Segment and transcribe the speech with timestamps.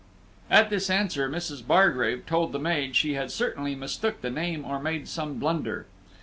[0.49, 1.61] At this answer, Mrs.
[1.67, 5.85] Bargrave told the maid she had certainly mistook the name or made some blunder.